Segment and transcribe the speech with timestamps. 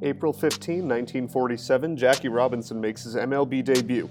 [0.00, 4.08] April 15, 1947, Jackie Robinson makes his MLB debut.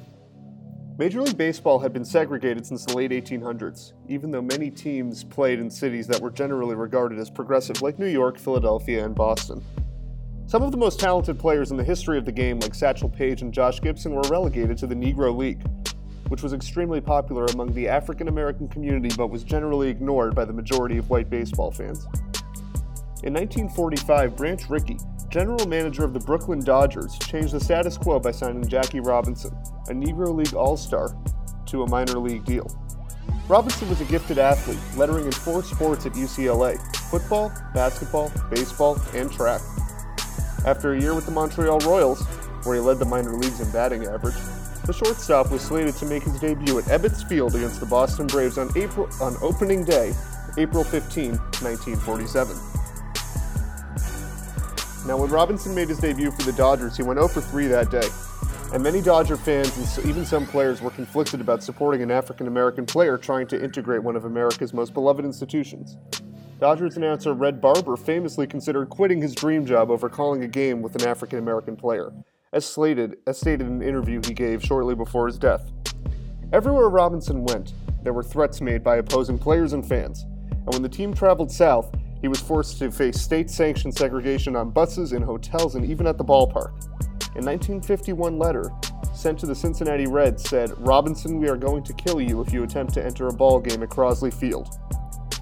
[0.98, 5.60] Major League Baseball had been segregated since the late 1800s, even though many teams played
[5.60, 9.64] in cities that were generally regarded as progressive, like New York, Philadelphia, and Boston.
[10.46, 13.42] Some of the most talented players in the history of the game, like Satchel Paige
[13.42, 15.62] and Josh Gibson, were relegated to the Negro League,
[16.28, 20.54] which was extremely popular among the African American community but was generally ignored by the
[20.54, 22.08] majority of white baseball fans.
[23.24, 25.00] In 1945, Branch Rickey,
[25.30, 29.58] general manager of the Brooklyn Dodgers, changed the status quo by signing Jackie Robinson,
[29.90, 31.18] a Negro League All Star,
[31.66, 32.70] to a minor league deal.
[33.48, 36.78] Robinson was a gifted athlete, lettering in four sports at UCLA
[37.10, 39.62] football, basketball, baseball, and track.
[40.64, 42.24] After a year with the Montreal Royals,
[42.66, 44.36] where he led the minor leagues in batting average,
[44.86, 48.60] the shortstop was slated to make his debut at Ebbets Field against the Boston Braves
[48.60, 50.14] on April on opening day,
[50.60, 52.77] April 15, 1947.
[55.08, 57.90] Now, when Robinson made his debut for the Dodgers, he went 0 for 3 that
[57.90, 58.10] day.
[58.74, 62.86] And many Dodger fans and even some players were conflicted about supporting an African American
[62.86, 65.96] player trying to integrate one of America's most beloved institutions.
[66.60, 71.02] Dodgers announcer Red Barber famously considered quitting his dream job over calling a game with
[71.02, 72.12] an African American player,
[72.52, 75.72] as, slated, as stated in an interview he gave shortly before his death.
[76.52, 77.72] Everywhere Robinson went,
[78.04, 81.96] there were threats made by opposing players and fans, and when the team traveled south,
[82.22, 86.18] he was forced to face state sanctioned segregation on buses, in hotels, and even at
[86.18, 86.72] the ballpark.
[87.36, 88.72] A 1951 letter
[89.14, 92.64] sent to the Cincinnati Reds said, Robinson, we are going to kill you if you
[92.64, 94.78] attempt to enter a ball game at Crosley Field.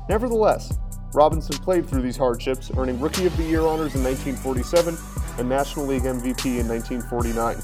[0.09, 0.78] Nevertheless,
[1.14, 4.98] Robinson played through these hardships, earning Rookie of the Year honors in 1947
[5.39, 7.58] and National League MVP in 1949.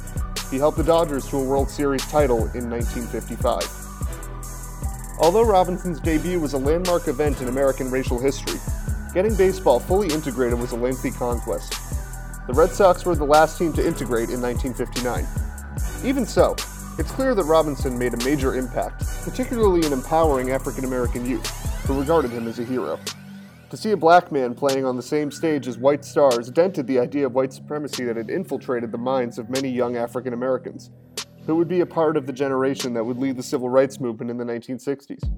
[0.50, 3.82] He helped the Dodgers to a World Series title in 1955.
[5.20, 8.60] Although Robinson's debut was a landmark event in American racial history,
[9.14, 11.74] Getting baseball fully integrated was a lengthy conquest.
[12.48, 15.28] The Red Sox were the last team to integrate in 1959.
[16.06, 16.56] Even so,
[16.98, 21.46] it's clear that Robinson made a major impact, particularly in empowering African American youth,
[21.86, 22.98] who regarded him as a hero.
[23.70, 27.00] To see a black man playing on the same stage as white stars dented the
[27.00, 30.90] idea of white supremacy that had infiltrated the minds of many young African Americans,
[31.46, 34.32] who would be a part of the generation that would lead the civil rights movement
[34.32, 35.30] in the 1960s.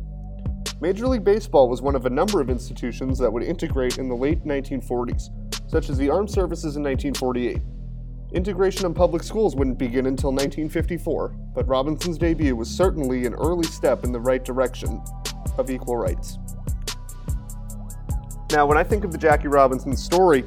[0.84, 4.16] Major League Baseball was one of a number of institutions that would integrate in the
[4.16, 5.30] late 1940s,
[5.66, 7.62] such as the Armed Services in 1948.
[8.34, 13.64] Integration in public schools wouldn't begin until 1954, but Robinson's debut was certainly an early
[13.64, 15.02] step in the right direction
[15.58, 16.38] of equal rights.
[18.52, 20.44] Now, when I think of the Jackie Robinson story,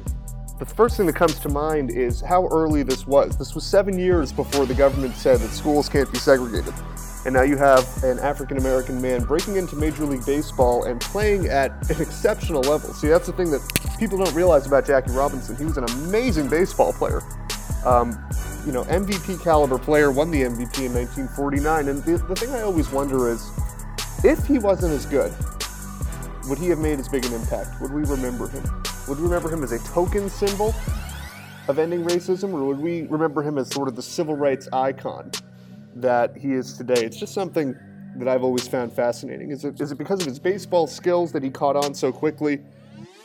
[0.59, 3.39] the first thing that comes to mind is how early this was.
[3.39, 6.75] This was seven years before the government said that schools can't be segregated.
[7.27, 11.47] And now you have an African American man breaking into Major League Baseball and playing
[11.47, 12.93] at an exceptional level.
[12.93, 13.59] See, that's the thing that
[13.99, 15.57] people don't realize about Jackie Robinson.
[15.57, 17.21] He was an amazing baseball player.
[17.85, 18.11] Um,
[18.65, 21.89] you know, MVP caliber player, won the MVP in 1949.
[21.89, 23.45] And the, the thing I always wonder is
[24.23, 25.33] if he wasn't as good,
[26.47, 27.81] would he have made as big an impact?
[27.81, 28.63] Would we remember him?
[29.09, 30.73] Would we remember him as a token symbol
[31.67, 35.29] of ending racism, or would we remember him as sort of the civil rights icon?
[36.01, 37.05] That he is today.
[37.05, 37.75] It's just something
[38.17, 39.51] that I've always found fascinating.
[39.51, 42.59] Is it, is it because of his baseball skills that he caught on so quickly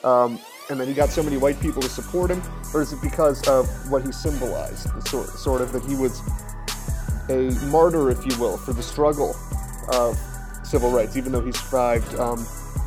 [0.04, 0.38] um,
[0.70, 2.42] and that he got so many white people to support him?
[2.74, 6.20] Or is it because of what he symbolized, sort, sort of that he was
[7.28, 9.34] a martyr, if you will, for the struggle
[9.92, 10.18] of
[10.62, 12.46] civil rights, even though he survived um,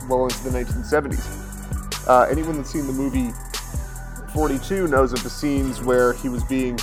[0.10, 2.08] well into the 1970s?
[2.08, 3.32] Uh, anyone that's seen the movie
[4.34, 6.78] 42 knows of the scenes where he was being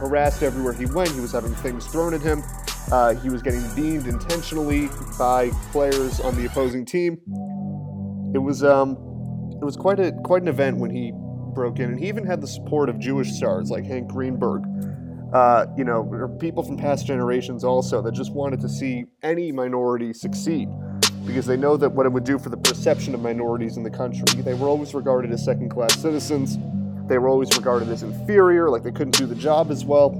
[0.00, 1.10] harassed everywhere he went.
[1.10, 2.42] He was having things thrown at him.
[2.90, 4.88] Uh, he was getting beamed intentionally
[5.18, 7.20] by players on the opposing team.
[8.34, 8.92] It was um,
[9.60, 11.12] it was quite a quite an event when he
[11.54, 14.64] broke in, and he even had the support of Jewish stars like Hank Greenberg.
[15.32, 20.12] Uh, you know, people from past generations also that just wanted to see any minority
[20.12, 20.68] succeed
[21.24, 23.90] because they know that what it would do for the perception of minorities in the
[23.90, 24.24] country.
[24.42, 26.58] They were always regarded as second class citizens.
[27.10, 30.12] They were always regarded as inferior, like they couldn't do the job as well.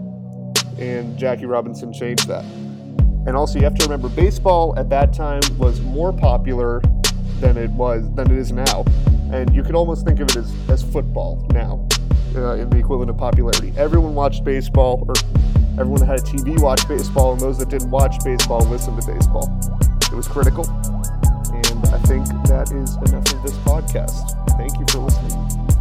[0.77, 2.45] And Jackie Robinson changed that.
[2.45, 6.83] And also, you have to remember, baseball at that time was more popular
[7.39, 8.85] than it was than it is now.
[9.33, 11.87] And you could almost think of it as, as football now,
[12.35, 13.73] uh, in the equivalent of popularity.
[13.77, 15.15] Everyone watched baseball, or
[15.79, 19.49] everyone had a TV watched baseball, and those that didn't watch baseball listened to baseball.
[20.11, 20.67] It was critical.
[20.67, 24.35] And I think that is enough of this podcast.
[24.57, 25.80] Thank you for listening.